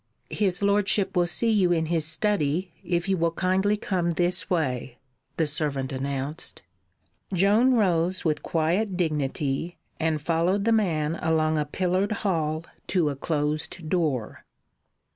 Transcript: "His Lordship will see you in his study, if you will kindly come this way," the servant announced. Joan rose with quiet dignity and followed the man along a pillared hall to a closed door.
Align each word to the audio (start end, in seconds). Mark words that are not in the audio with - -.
"His 0.31 0.63
Lordship 0.63 1.15
will 1.15 1.27
see 1.27 1.51
you 1.51 1.71
in 1.71 1.85
his 1.85 2.05
study, 2.05 2.71
if 2.83 3.07
you 3.07 3.17
will 3.17 3.29
kindly 3.33 3.77
come 3.77 4.09
this 4.09 4.49
way," 4.49 4.97
the 5.37 5.45
servant 5.45 5.91
announced. 5.93 6.63
Joan 7.31 7.75
rose 7.75 8.25
with 8.25 8.41
quiet 8.41 8.97
dignity 8.97 9.77
and 9.99 10.19
followed 10.19 10.63
the 10.63 10.71
man 10.71 11.17
along 11.21 11.59
a 11.59 11.65
pillared 11.65 12.13
hall 12.25 12.65
to 12.87 13.09
a 13.11 13.15
closed 13.15 13.89
door. 13.89 14.43